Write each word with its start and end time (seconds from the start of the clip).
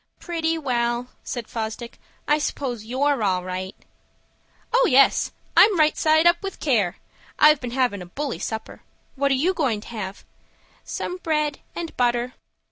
"Pretty 0.19 0.57
well," 0.57 1.09
said 1.23 1.47
Fosdick. 1.47 1.99
"I 2.27 2.39
suppose 2.39 2.83
you're 2.85 3.21
all 3.21 3.43
right." 3.43 3.75
"Oh, 4.73 4.87
yes, 4.89 5.31
I'm 5.55 5.77
right 5.77 5.95
side 5.95 6.25
up 6.25 6.41
with 6.41 6.59
care. 6.59 6.97
I've 7.37 7.61
been 7.61 7.69
havin' 7.69 8.01
a 8.01 8.07
bully 8.07 8.39
supper. 8.39 8.81
What 9.15 9.29
are 9.29 9.35
you 9.35 9.53
goin' 9.53 9.79
to 9.81 9.89
have?" 9.89 10.25
"Some 10.83 11.17
bread 11.17 11.59
and 11.75 11.95
butter." 11.97 12.33